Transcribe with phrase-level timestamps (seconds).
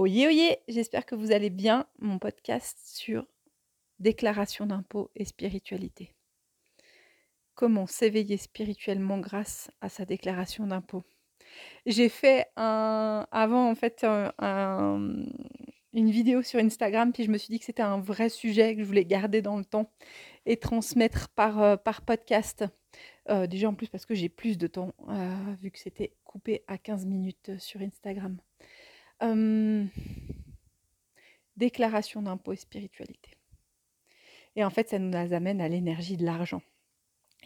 [0.00, 1.84] Oyez, oyez, j'espère que vous allez bien.
[1.98, 3.26] Mon podcast sur
[3.98, 6.14] déclaration d'impôt et spiritualité.
[7.56, 11.02] Comment s'éveiller spirituellement grâce à sa déclaration d'impôt.
[11.84, 14.06] J'ai fait un, avant en fait
[14.38, 15.26] une
[15.92, 18.86] vidéo sur Instagram, puis je me suis dit que c'était un vrai sujet que je
[18.86, 19.90] voulais garder dans le temps
[20.46, 21.76] et transmettre par, euh,
[22.06, 22.64] podcast.
[23.30, 26.62] Euh, déjà en plus parce que j'ai plus de temps, euh, vu que c'était coupé
[26.68, 28.38] à 15 minutes sur Instagram.
[31.56, 33.32] Déclaration d'impôt et spiritualité.
[34.56, 36.62] Et en fait, ça nous amène à l'énergie de l'argent.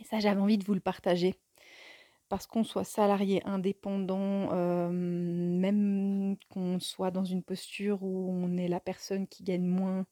[0.00, 1.34] Et ça, j'avais envie de vous le partager.
[2.28, 4.50] Parce qu'on soit salarié, indépendant,
[4.90, 10.06] même qu'on soit dans une posture où on est la personne qui gagne moins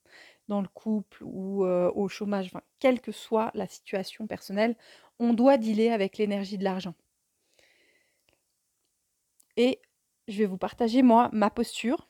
[0.46, 4.76] dans le couple ou au chômage, enfin, quelle que soit la situation personnelle,
[5.18, 6.94] on doit dealer avec l'énergie de l'argent.
[9.56, 9.80] Et
[10.30, 12.08] je vais vous partager, moi, ma posture,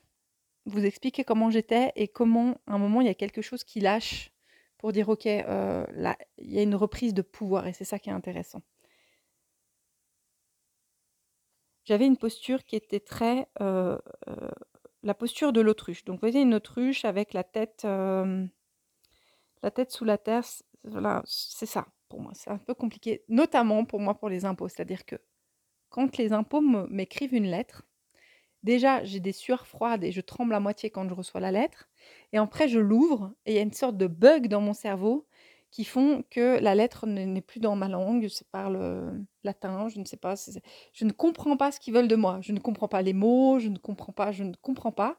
[0.65, 3.79] vous expliquer comment j'étais et comment, à un moment, il y a quelque chose qui
[3.79, 4.31] lâche
[4.77, 7.99] pour dire, OK, euh, là, il y a une reprise de pouvoir et c'est ça
[7.99, 8.61] qui est intéressant.
[11.83, 13.47] J'avais une posture qui était très...
[13.59, 14.49] Euh, euh,
[15.03, 16.05] la posture de l'autruche.
[16.05, 20.43] Donc, vous voyez une autruche avec la tête, la tête sous la terre.
[20.83, 22.33] Voilà, c'est ça pour moi.
[22.35, 24.67] C'est un peu compliqué, notamment pour moi pour les impôts.
[24.67, 25.15] C'est-à-dire que
[25.89, 27.83] quand les impôts m'écrivent une lettre,
[28.63, 31.89] déjà j'ai des sueurs froides et je tremble à moitié quand je reçois la lettre.
[32.33, 35.27] Et après, je l'ouvre et il y a une sorte de bug dans mon cerveau
[35.71, 40.05] qui font que la lettre n'est plus dans ma langue, je parle latin, je ne
[40.05, 40.35] sais pas,
[40.93, 43.57] je ne comprends pas ce qu'ils veulent de moi, je ne comprends pas les mots,
[43.57, 45.17] je ne comprends pas, je ne comprends pas.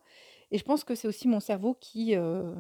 [0.51, 2.55] Et je pense que c'est aussi mon cerveau qui euh,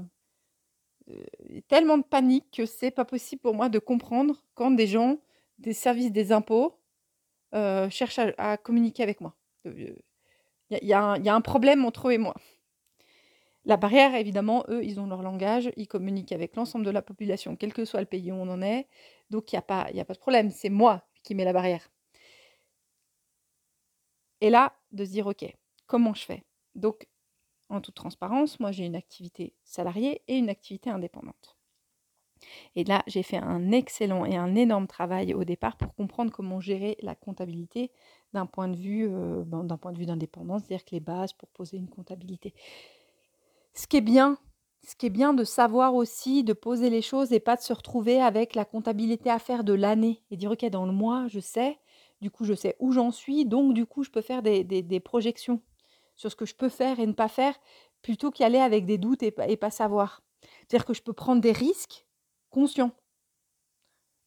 [1.50, 5.18] est tellement de panique que c'est pas possible pour moi de comprendre quand des gens
[5.58, 6.78] des services des impôts
[7.54, 9.36] euh, cherchent à, communiquer avec moi.
[10.80, 12.34] Il y, a un problème entre eux et moi.
[13.64, 17.54] La barrière, évidemment, eux, ils ont leur langage, ils communiquent avec l'ensemble de la population,
[17.54, 18.88] quel que soit le pays où on en est.
[19.30, 21.88] Donc, il n'y a, a pas de problème, c'est moi qui mets la barrière.
[24.40, 25.44] Et là, de se dire, OK,
[25.86, 26.44] comment je fais?
[26.74, 27.06] Donc,
[27.68, 31.56] en toute transparence, moi, j'ai une activité salariée et une activité indépendante.
[32.74, 36.60] Et là, j'ai fait un excellent et un énorme travail au départ pour comprendre comment
[36.60, 37.92] gérer la comptabilité
[38.32, 41.32] d'un point de vue euh, ben, d'un point de vue d'indépendance, c'est-à-dire que les bases
[41.32, 42.54] pour poser une comptabilité
[43.74, 44.38] ce qui est bien,
[44.86, 48.20] ce qui bien de savoir aussi, de poser les choses et pas de se retrouver
[48.20, 51.78] avec la comptabilité à faire de l'année et dire ok dans le mois je sais,
[52.20, 55.60] du coup je sais où j'en suis, donc du coup je peux faire des, projections
[56.16, 57.54] sur ce que je peux faire et ne pas faire
[58.02, 60.22] plutôt qu'y aller avec des doutes et, pas savoir.
[60.42, 62.06] C'est-à-dire que je peux prendre des risques
[62.50, 62.90] conscients.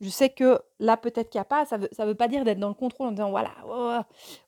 [0.02, 2.28] Je sais que là, peut-être qu'il n'y a pas, ça ne veut, ça veut pas
[2.28, 4.00] dire d'être dans le contrôle en disant voilà, oh,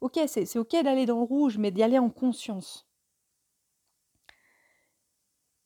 [0.01, 2.85] ok, c'est ok d'aller dans le rouge, mais d'y aller en conscience.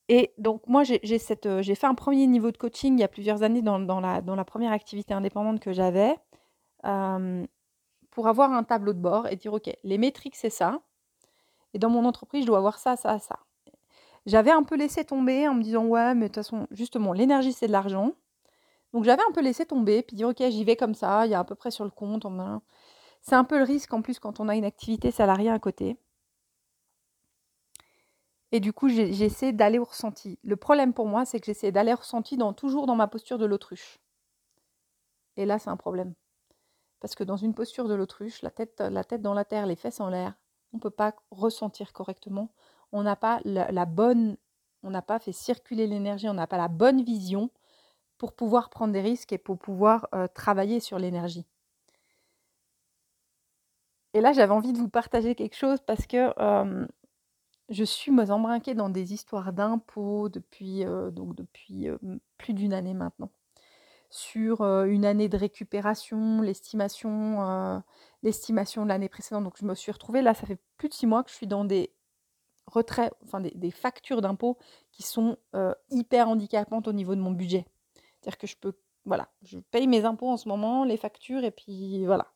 [0.08, 1.18] Et donc moi, j'ai j'ai
[1.74, 4.44] fait un premier niveau de coaching il y a plusieurs années dans la dans la
[4.44, 6.16] première activité indépendante que j'avais,
[8.10, 10.80] pour avoir un tableau de bord et dire: «OK, les métriques, c'est ça
[11.74, 13.38] et dans mon entreprise, je dois avoir ça, ça, ça».
[14.26, 17.52] J'avais un peu laissé tomber en me disant: «Ouais, mais de toute façon, justement, l'énergie,
[17.52, 18.12] c'est de l'argent».
[18.92, 21.34] Donc j'avais un peu laissé tomber, puis dire: «OK, j'y vais comme ça, il y
[21.34, 22.26] a à peu près sur le compte,
[23.22, 25.96] C'est un peu le risque en plus quand on a une activité salariée à côté.
[28.52, 30.38] Et du coup, j'essaie d'aller au ressenti.
[30.44, 33.46] Le problème pour moi, c'est que j'essaie d'aller au ressenti toujours dans ma posture de
[33.46, 33.98] l'autruche.
[35.36, 36.14] Et là, c'est un problème.
[37.00, 39.74] Parce que dans une posture de l'autruche, la tête, la tête dans la terre, les
[39.74, 40.34] fesses en l'air,
[40.72, 42.52] on ne peut pas ressentir correctement.
[42.92, 44.36] On n'a pas la, bonne,
[44.82, 47.50] on n'a pas fait circuler l'énergie, on n'a pas la bonne vision
[48.22, 51.44] pour pouvoir prendre des risques et pour pouvoir euh, travailler sur l'énergie.
[54.14, 56.32] Et là, j'avais envie de vous partager quelque chose parce que
[57.68, 61.98] je suis moi embrinquée dans des histoires d'impôts depuis, euh, donc depuis euh,
[62.38, 63.32] plus d'une année maintenant.
[64.08, 67.82] Sur une année de récupération, l'estimation,
[68.22, 69.42] l'estimation de l'année précédente.
[69.42, 71.48] Donc je me suis retrouvée là, ça fait plus de six mois que je suis
[71.48, 71.92] dans des
[72.68, 74.58] retraits, enfin des, factures d'impôts
[74.92, 75.38] qui sont
[75.90, 77.66] hyper handicapantes au niveau de mon budget.
[78.22, 78.74] C'est-à-dire que je peux,
[79.04, 82.32] voilà, je paye mes impôts en ce moment, les factures, et puis voilà.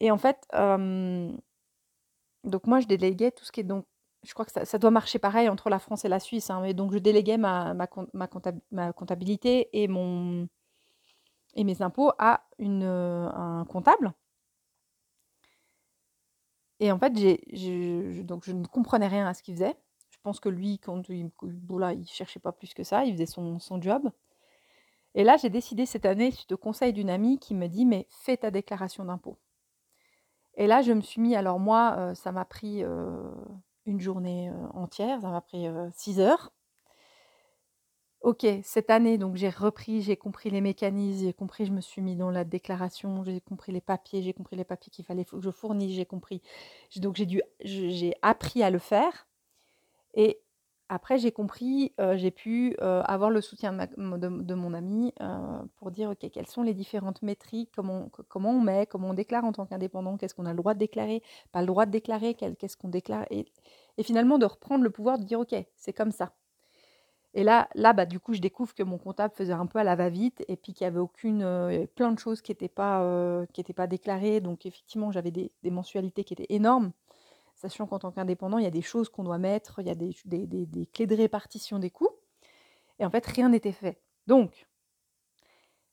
[0.00, 0.46] Et en fait,
[2.44, 3.86] donc moi, je déléguais tout ce qui est donc
[4.26, 6.50] je crois que ça, doit marcher pareil entre la France et la Suisse.
[6.50, 10.48] Hein, mais donc je déléguais ma, ma, ma, comptabilité et, mon,
[11.54, 14.12] et mes impôts à une, un comptable.
[16.80, 17.10] Et en fait,
[18.24, 19.76] donc je ne comprenais rien à ce qu'il faisait.
[20.26, 23.80] Pense que lui, quand il ne cherchait pas plus que ça, il faisait son, son
[23.80, 24.10] job.
[25.14, 28.08] Et là, j'ai décidé cette année, suite au conseil d'une amie qui me dit, mais
[28.10, 29.38] fais ta déclaration d'impôt.
[30.56, 33.30] Et là, je me suis mis alors moi, heu, ça m'a pris, heu,
[33.84, 36.50] une journée, heu, entière, ça m'a pris, 6 heures.
[38.22, 42.02] OK, cette année, donc j'ai repris, j'ai compris les mécanismes, j'ai compris, je me suis
[42.02, 45.40] mis dans la déclaration, j'ai compris les papiers, j'ai compris les papiers qu'il fallait que
[45.40, 46.42] je fournisse, j'ai compris.
[46.96, 49.28] Donc j'ai dû j'ai appris à le faire
[50.16, 50.40] et
[50.88, 55.26] après j'ai compris, heu, j'ai pu, heu, avoir le soutien de mon ami, heu,
[55.76, 57.70] pour dire: «OK, quelles sont les différentes métriques?
[57.76, 58.86] Comment co comment on met?
[58.86, 60.16] Comment on déclare en tant qu'indépendant?
[60.16, 61.22] Qu'est-ce qu'on a le droit de déclarer?
[61.52, 62.34] Pas le droit de déclarer?
[62.34, 63.26] Qu'est-ce qu'on déclare?»
[63.98, 66.32] et finalement de reprendre le pouvoir de dire: «OK, c'est comme ça».
[67.34, 69.84] Et là là, bah, du coup, je découvre que mon comptable faisait un peu à
[69.84, 73.44] la va-vite et puis qu'il y avait aucune, plein de choses qui étaient pas,
[73.76, 74.40] pas déclarées.
[74.40, 76.92] Donc effectivement, j'avais des mensualités qui étaient énormes,
[77.68, 79.94] sachant qu'en tant qu'indépendant, il y a des choses qu'on doit mettre, il y a
[79.94, 82.10] des clés de répartition des coûts
[82.98, 84.00] et en fait, rien n'était fait.
[84.26, 84.66] Donc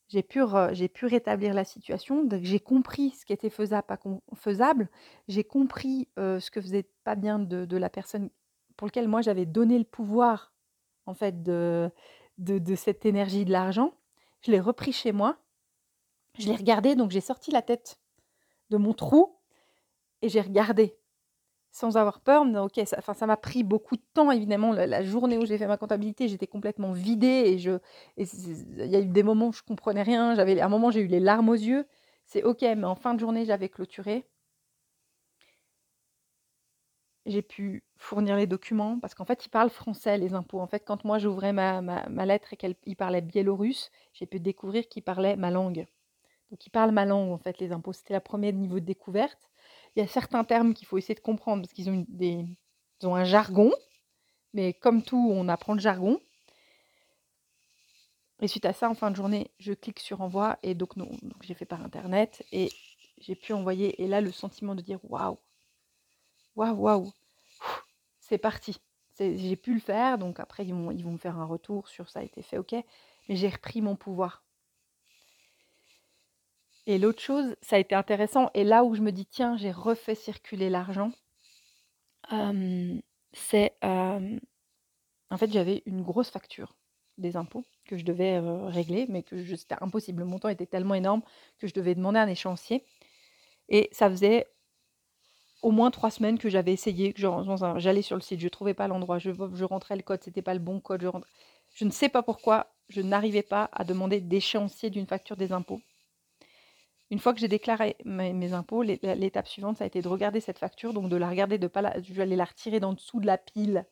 [0.08, 0.42] j'ai pu
[0.74, 4.90] j'ai pu rétablir la situation, j'ai compris ce qui était faisable.
[5.28, 8.30] J'ai compris, heu, ce que faisait pas bien de la personne
[8.78, 10.54] pour lequel moi j'avais donné le pouvoir
[11.06, 11.92] en fait, de
[12.38, 13.94] de cette énergie de l'argent.
[14.42, 15.38] Je l'ai repris chez moi,
[16.38, 18.00] je l'ai regardé, donc j'ai sorti la tête
[18.70, 19.38] de mon trou
[20.22, 20.98] et j'ai regardé
[21.74, 25.38] sans avoir peur, OK, ça enfin, ça m'a pris beaucoup de temps évidemment, la journée
[25.40, 27.80] où j'ai fait ma comptabilité, j'étais complètement vidée et je
[28.18, 31.02] il y a eu des moments où je comprenais rien, j'avais à un moment, j'ai
[31.02, 31.86] eu les larmes aux yeux.
[32.25, 34.25] C'est OK, mais en fin de journée, j'avais clôturé.
[37.25, 40.60] J'ai pu fournir les documents parce qu'en fait, ils parlent français, les impôts.
[40.60, 44.25] En fait, quand moi j'ouvrais ma ma ma lettre et qu'elle ils parlaient biélorusse, j'ai
[44.25, 45.86] pu découvrir qu'ils parlaient ma langue.
[46.52, 47.94] Donc ils parlent ma langue, en fait, les impôts.
[47.94, 49.52] C'était la première niveau de découverte.
[49.95, 52.45] Il y a certains termes qu'il faut essayer de comprendre parce qu'ils ont des
[53.01, 53.72] ils ont un jargon,
[54.54, 56.19] mais comme tout, on apprend le jargon.
[58.42, 61.10] Et suite à ça, en fin de journée, je clique sur envoi et donc non,
[61.42, 62.69] j'ai fait par internet et
[63.19, 65.38] j'ai pu envoyer et là, le sentiment de dire: «Waouh!
[66.56, 67.13] Waouh, waouh!
[68.19, 68.78] C'est parti!»
[69.19, 72.10] j'ai pu le faire, donc après ils vont ils vont me faire un retour sur
[72.10, 72.74] ça a été fait, OK,
[73.30, 74.44] mais j'ai repris mon pouvoir.
[76.88, 79.71] Et l'autre chose, ça a été intéressant et là où je me dis: «Tiens, j'ai
[79.71, 81.12] refait circuler l'argent»,
[83.33, 86.75] c'est, en fait, j'avais une grosse facture
[87.18, 90.19] des impôts que je devais, régler, mais que c'était impossible.
[90.19, 91.21] Le montant était tellement énorme
[91.59, 92.86] que je devais demander un échéancier
[93.69, 94.47] et ça faisait
[95.62, 97.21] au moins 3 semaines que j'avais essayé, que
[97.77, 100.59] j'allais sur le site, je trouvais pas l'endroit, je rentrais le code, c'était pas le
[100.59, 101.09] bon code,
[101.74, 105.81] je ne sais pas pourquoi, je n'arrivais pas à demander d'échéancier d'une facture des impôts.
[107.11, 110.39] Une fois que j'ai déclaré mes impôts, l'é l'étape suivante, ça a été de regarder
[110.39, 112.94] cette facture, donc de la regarder, de pas la je vais aller la retirer d'en
[112.94, 113.85] dessous de la pile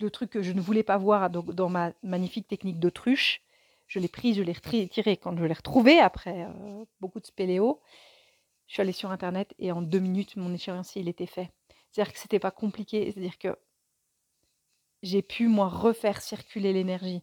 [0.00, 3.42] de trucs que je ne voulais pas voir dans ma magnifique technique d'autruche.
[3.86, 7.80] Je l'ai prise, je l'ai retirée quand je l'ai retrouvée après, heu, beaucoup de spéléo.
[8.68, 11.50] Je suis allée sur internet et en 2 minutes, mon échéancier, il était fait.
[11.90, 13.56] C'est-à-dire que c'était pas compliqué, c'est-à-dire que
[15.04, 17.22] j'ai pu, moi, refaire circuler l'énergie.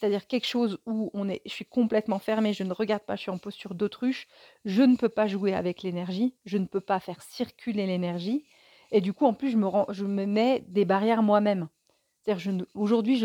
[0.00, 3.22] C'est-à-dire quelque chose où on est je suis complètement fermée, je ne regarde pas, je
[3.22, 4.28] suis en posture d'autruche,
[4.64, 8.44] je ne peux pas jouer avec l'énergie, je ne peux pas faire circuler l'énergie
[8.92, 11.68] et du coup, en plus, je me mets des barrières moi-même.
[12.22, 13.22] C'est-à-dire aujourd'hui,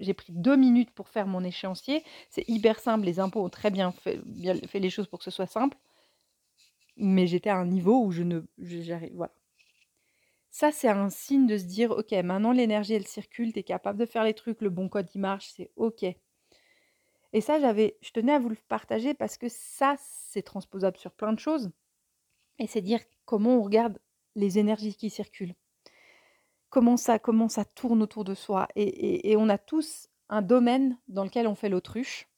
[0.00, 2.02] j'ai pris 2 minutes pour faire mon échéancier.
[2.28, 5.46] C'est hyper simple, les impôts ont très bien fait les choses pour que ce soit
[5.46, 5.76] simple.
[6.96, 8.40] Mais j'étais à un niveau où je ne
[9.14, 9.32] voilà.
[10.58, 13.98] Ça, c'est un signe de se dire: «OK, maintenant l'énergie, elle circule, tu es capable
[13.98, 16.02] de faire les trucs, le bon code, il marche, c'est OK».
[17.34, 21.12] Et ça, j'avais je tenais à vous le partager parce que ça, c'est transposable sur
[21.12, 21.72] plein de choses
[22.58, 23.98] et c'est dire comment on regarde
[24.34, 25.54] les énergies qui circulent.
[26.70, 30.40] Comment ça comment ça tourne autour de soi et et et on a tous un
[30.40, 32.28] domaine dans lequel on fait l'autruche.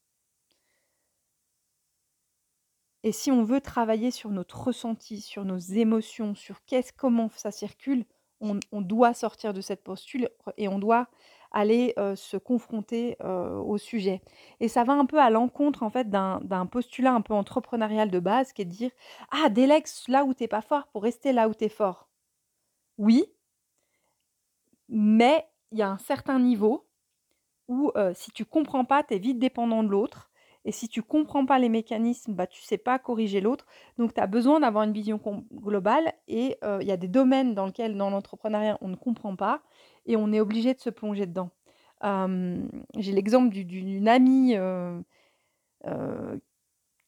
[3.05, 7.50] Et si on veut travailler sur notre ressenti, sur nos émotions, sur qu'est-ce comment ça
[7.52, 8.05] circule,
[8.40, 11.09] on doit sortir de cette posture et on doit
[11.52, 14.21] aller, se confronter, au sujet.
[14.61, 18.19] Et ça va un peu à l'encontre, en fait, d'un postulat un peu entrepreneurial de
[18.21, 18.90] base qui est de dire:
[19.31, 22.09] «Ah, délègue là où tu es pas fort pour rester là où tu es fort».
[22.99, 23.28] Oui
[24.88, 26.87] mais il y a un certain niveau
[27.69, 30.31] où, si tu comprends pas, tu es vite dépendant de l'autre
[30.65, 33.67] et si tu comprends pas les mécanismes, bah, tu sais pas corriger l'autre.
[33.97, 35.21] Donc tu as besoin d'avoir une vision
[35.53, 39.62] globale et il y a des domaines dans lesquels, dans l'entrepreneuriat, on ne comprend pas
[40.07, 41.50] et on est obligé de se plonger dedans.
[42.03, 44.57] J'ai l'exemple d'u d'une amie,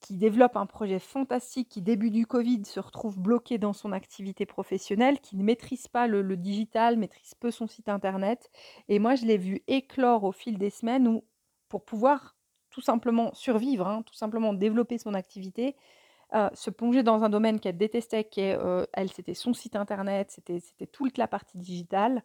[0.00, 4.47] qui développe un projet fantastique, qui début du covid se retrouve bloquée dans son activité
[4.47, 8.50] professionnelle, qui ne maîtrise pas le le digital, maîtrise peu son site internet
[8.88, 11.25] et moi je l'ai vue éclore au fil des semaines où
[11.69, 12.37] pour pouvoir
[12.70, 15.76] tout simplement survivre, hein, tout simplement développer son activité,
[16.54, 18.28] se plonger dans un domaine qu'elle détestait,
[18.92, 22.22] elle, c'était son site internet, c'était c'était toute la partie digitale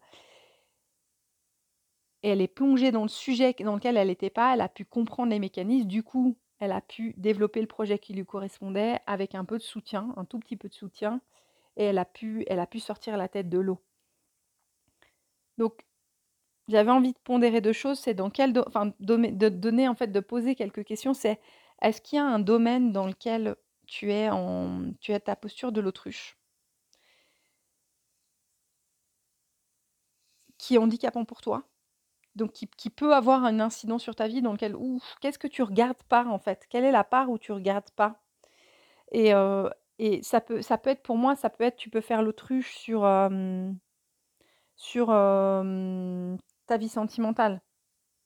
[2.26, 4.84] et elle est plongée dans le sujet dans lequel elle n'était pas, elle a pu
[4.84, 5.88] comprendre les mécanismes.
[5.88, 9.64] Du coup, elle a pu développer le projet qui lui correspondait avec un peu de
[9.64, 11.22] soutien, un tout petit peu de soutien
[11.78, 13.80] et elle a pu elle a pu sortir la tête de l'eau.
[15.58, 15.86] Donc
[16.68, 20.56] j'avais envie de pondérer deux choses, c'est dans quel de donner en fait de poser
[20.56, 21.40] quelques questions, c'est
[21.82, 23.56] est-ce qu'il y a un domaine dans lequel
[23.88, 26.38] tu es en tu as ta posture de l'autruche?
[30.58, 31.64] Qui est handicapant pour toi?
[32.36, 35.64] Donc qui peut avoir un incident sur ta vie dans lequel ouf, qu'est-ce que tu
[35.64, 36.66] regardes pas, en fait?
[36.70, 38.22] Quelle est la part où tu regardes pas?
[39.12, 39.32] Et
[40.00, 42.76] et ça peut ça peut être pour moi, ça peut être tu peux faire l'autruche
[42.78, 43.06] sur,
[44.76, 45.10] sur,
[46.68, 47.62] ta vie sentimentale.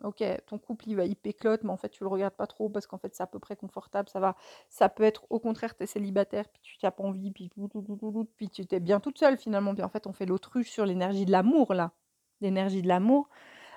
[0.01, 2.69] OK, ton couple, il va il péclote, mais en fait, tu le regardes pas trop
[2.69, 4.35] parce qu'en fait, c'est à peu près confortable, ça va.
[4.69, 7.51] Ça peut être au contraire, tu es célibataire, puis tu n'as pas envie, puis
[8.37, 11.25] puis tu es bien toute seule finalement, puis en fait, on fait l'autruche sur l'énergie
[11.25, 11.91] de l'amour là,
[12.39, 13.29] l'énergie de l'amour.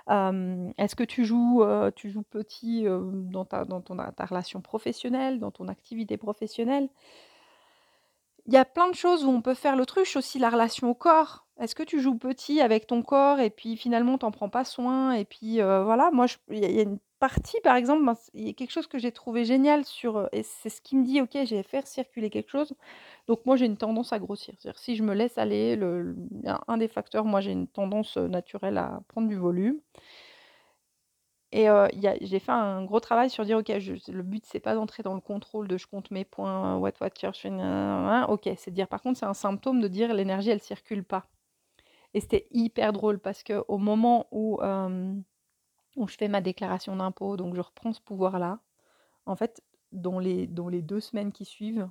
[0.09, 1.65] est-ce que tu joues,
[1.97, 6.89] tu joues petit, dans ta dans ton ta relation professionnelle, dans ton activité professionnelle?
[8.47, 10.95] Il y a plein de choses où on peut faire l'autruche, aussi la relation au
[10.95, 11.47] corps.
[11.61, 15.13] Est-ce que tu joues petit avec ton corps et puis finalement tu prends pas soin
[15.13, 18.53] et puis, voilà, moi il y a une partie par exemple, ben, il y a
[18.53, 21.63] quelque chose que j'ai trouvé génial sur, et c'est ce qui me dit: «OK, j'ai
[21.63, 22.75] faire circuler quelque chose».
[23.29, 24.55] Donc moi j'ai une tendance à grossir.
[24.59, 26.17] C'est-à-dire si je me laisse aller, le
[26.67, 29.79] un des facteurs, moi j'ai une tendance, naturelle à prendre du volume.
[31.55, 31.67] Et
[32.23, 35.21] j'ai fait un gros travail sur dire: «OK, le but c'est pas d'entrer dans le
[35.21, 39.27] contrôle de je compte mes points, what what cherche OK, c'est dire par contre c'est
[39.27, 41.27] un symptôme de dire l'énergie elle circule pas.
[42.15, 47.61] Et c'était hyper drôle parce qu'au moment où, je fais ma déclaration d'impôt, donc je
[47.61, 48.61] reprends ce pouvoir-là,
[49.27, 51.89] en fait, dans les dans les 2 semaines qui suivent,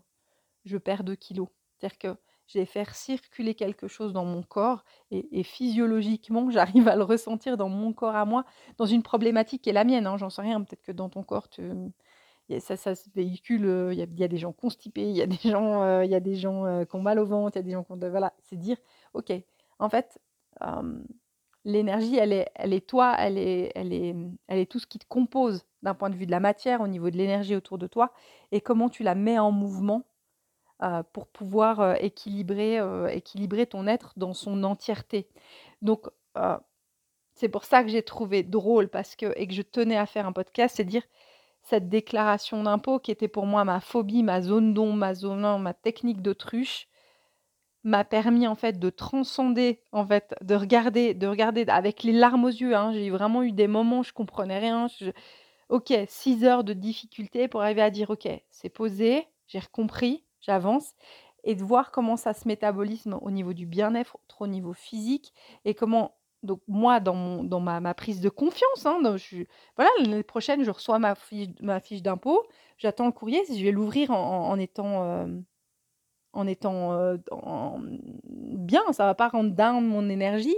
[0.65, 1.49] je perds 2 kilos.
[1.79, 2.17] C'est-à-dire que
[2.51, 7.57] je vais faire circuler quelque chose dans mon corps et, physiologiquement, j'arrive à le ressentir
[7.57, 8.45] dans mon corps à moi,
[8.77, 11.23] dans une problématique qui est la mienne, hein, j'en sais rien, peut-être que dans ton
[11.23, 11.47] corps,
[12.59, 16.01] ça, ça se véhicule, il y, a des gens constipés, il y a des gens,
[16.01, 17.83] il y a des gens qui ont mal au ventre, il y a des gens
[17.83, 17.97] qui ont...
[17.97, 18.77] Voilà, c'est dire,
[19.13, 19.31] ok,
[19.79, 20.19] en fait,
[21.63, 24.15] l'énergie, elle est, elle est toi, elle est, elle, est,
[24.47, 26.87] elle est tout ce qui te compose d'un point de vue de la matière, au
[26.87, 28.11] niveau de l'énergie autour de toi,
[28.51, 30.05] et comment tu la mets en mouvement
[31.13, 32.79] pour pouvoir équilibrer,
[33.13, 35.27] équilibrer ton être dans son entièreté.
[35.81, 36.07] Donc,
[37.35, 40.27] c'est pour ça que j'ai trouvé drôle parce que, et que je tenais à faire
[40.27, 41.03] un podcast, c'est dire
[41.63, 45.73] cette déclaration d'impôt qui était pour moi ma phobie, ma zone d'ombre, ma zone, ma
[45.73, 46.87] technique d'autruche,
[47.83, 52.45] m'a permis en fait de transcender, en fait, de regarder, de regarder avec les larmes
[52.45, 52.75] aux yeux.
[52.75, 52.93] Hein.
[52.93, 54.87] J'ai vraiment eu des moments où je comprenais rien.
[55.69, 60.93] Ok, six heures de difficulté pour arriver à dire ok, c'est posé, j'ai compris, j'avance
[61.43, 65.33] et de voir comment ça se métabolisme au niveau du bien-être, au niveau physique
[65.65, 68.99] et comment donc moi dans mon ma prise de confiance, hein,
[69.75, 72.43] voilà l'année prochaine je reçois ma fiche d'impôt,
[72.77, 75.27] j'attends le courrier, je vais l'ouvrir en étant,
[76.33, 77.15] en étant,
[78.23, 80.55] bien, ça va pas rendre down mon énergie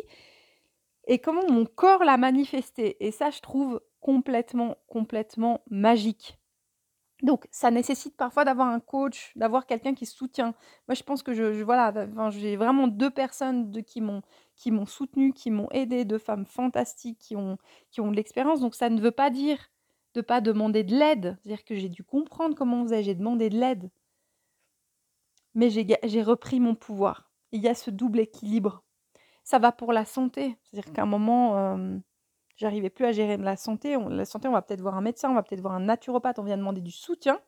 [1.08, 6.38] et comment mon corps l'a manifesté et ça je trouve complètement, complètement magique.
[7.24, 10.53] Donc, ça nécessite parfois d'avoir un coach, d'avoir quelqu'un qui soutient.
[10.88, 11.94] Moi, je pense que je, voilà,
[12.32, 14.22] j'ai vraiment deux personnes de, qui m'ont
[14.56, 17.58] qui m'ont soutenu, qui m'ont aidé, deux femmes fantastiques qui ont
[17.92, 18.60] qui ont de l'expérience.
[18.60, 19.58] Donc, ça ne veut pas dire
[20.13, 21.38] de pas demander de l'aide.
[21.42, 23.89] C'est-à-dire que j'ai dû comprendre comment on faisait, j'ai demandé de l'aide.
[25.56, 27.32] Mais j'ai repris mon pouvoir.
[27.51, 28.84] Il y a ce double équilibre.
[29.44, 30.58] Ça va pour la santé.
[30.63, 31.77] C'est-à-dire qu'à un moment,
[32.55, 33.98] J'arrivais plus à gérer la santé.
[34.10, 36.43] La santé, on va peut-être voir un médecin, on va peut-être voir un naturopathe, on
[36.43, 37.39] vient demander du soutien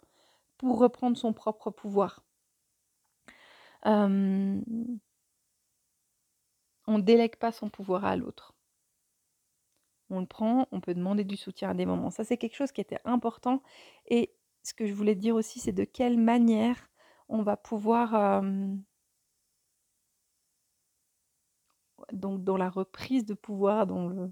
[0.57, 2.23] pour reprendre son propre pouvoir.
[6.87, 8.53] on ne délègue pas son pouvoir à l'autre.
[10.09, 12.11] On le prend, on peut demander du soutien à des moments.
[12.11, 13.61] Ça, c'est quelque chose qui était important.
[14.07, 14.33] Et
[14.63, 16.89] ce que je voulais dire aussi, c'est de quelle manière
[17.29, 18.41] on va pouvoir,
[22.11, 24.31] donc dans la reprise de pouvoir, dans le,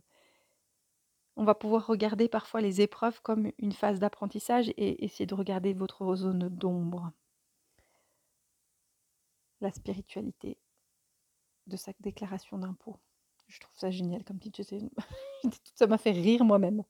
[1.35, 5.73] on va pouvoir regarder parfois les épreuves comme une phase d'apprentissage et essayer de regarder
[5.73, 7.11] votre zone d'ombre.
[9.61, 10.57] La spiritualité
[11.67, 12.99] de sa déclaration d'impôt.
[13.47, 14.61] Je trouve ça génial comme titre.
[15.75, 16.83] ça m'a fait rire moi-même.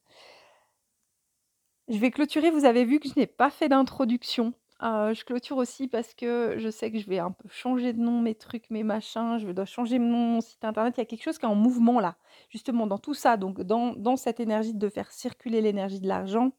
[1.87, 2.51] Je vais clôturer.
[2.51, 6.69] Vous avez vu que je n'ai pas fait d'introduction je clôture aussi parce que je
[6.69, 9.65] sais que je vais un peu changer de nom, mes trucs, mes machins, je dois
[9.65, 10.95] changer mon site internet.
[10.97, 12.17] Il y a quelque chose qui est en mouvement là,
[12.49, 16.51] justement dans tout ça, donc dans dans cette énergie de faire circuler l'énergie de l'argent.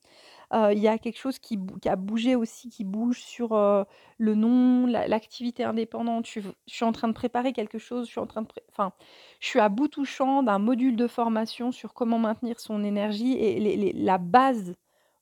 [0.55, 3.85] Heu, il y a quelque chose qui a bougé aussi, qui bouge sur, heu,
[4.19, 6.27] le nom, l'a l'activité indépendante.
[6.29, 8.93] Je suis en train de préparer quelque chose, je suis en train de enfin,
[9.41, 13.93] je suis à bout touchant d'un module de formation sur comment maintenir son énergie et
[13.95, 14.75] la base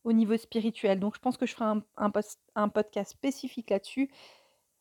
[0.05, 1.01] au niveau spirituel.
[1.01, 4.11] Donc je pense que je ferai un un post un podcast spécifique là-dessus.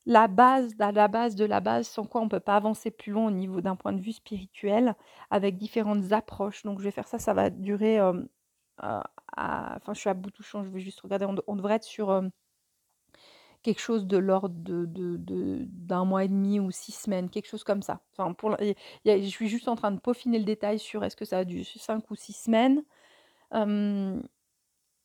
[0.07, 3.27] La base la base de la base, sans quoi on peut pas avancer plus loin
[3.27, 4.95] au niveau d'un point de vue spirituel,
[5.31, 6.63] avec différentes approches.
[6.63, 8.27] Donc je vais faire ça, ça va durer, heu,
[8.79, 11.75] à enfin je suis à bout touchant, je vais juste regarder, on de on devrait
[11.75, 12.31] être sur, hem
[13.63, 15.17] quelque chose de l'ordre de de
[15.69, 18.01] d'1 mois et demi ou 6 semaines, quelque chose comme ça.
[18.13, 21.39] Enfin pour je suis juste en train de peaufiner le détail sur est-ce que ça
[21.39, 22.83] a du 5 ou 6 semaines.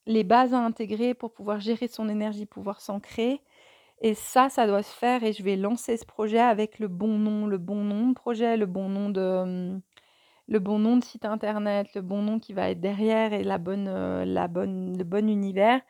[0.07, 3.41] Les bases à intégrer pour pouvoir gérer son énergie, pouvoir s'ancrer.
[4.03, 7.19] Et ça, ça doit se faire et je vais lancer ce projet avec le bon
[7.19, 9.81] nom, le bon nom de projet, le bon nom de, hem,
[10.49, 13.59] le bon nom de site internet, le bon nom qui va être derrière et la
[13.59, 15.81] bonne, heu, la bonne le bon univers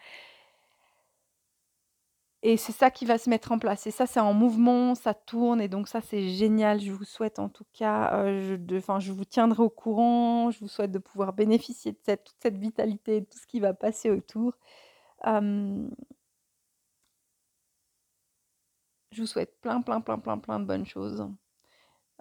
[2.48, 5.14] et c'est ça qui va se mettre en place et ça, c'est en mouvement, ça
[5.14, 6.80] tourne et donc ça, c'est génial.
[6.80, 8.56] Je vous souhaite en tout cas, heu,
[9.00, 10.52] je vous tiendrai au courant.
[10.52, 13.74] Je vous souhaite de pouvoir bénéficier de toute cette vitalité, de tout ce qui va
[13.74, 14.52] passer autour.
[15.24, 15.90] Hem
[19.10, 21.28] je vous souhaite plein, plein, plein, plein, plein de bonnes choses.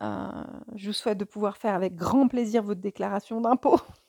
[0.01, 0.08] Heu,
[0.75, 3.79] je vous souhaite de pouvoir faire avec grand plaisir votre déclaration d'impôts.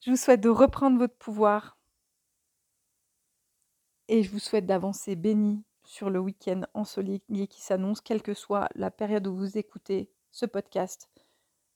[0.00, 1.78] Je vous souhaite de reprendre votre pouvoir
[4.08, 8.68] et je vous souhaite d'avancer bénis sur le week-end ensoleillé qui s'annonce, quelle que soit
[8.74, 11.08] la période où vous écoutez ce podcast.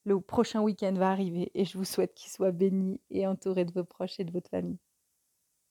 [0.04, 3.72] Le prochain week-end va arriver et je vous souhaite qu'il soit béni et entouré de
[3.72, 4.78] vos proches et de votre famille.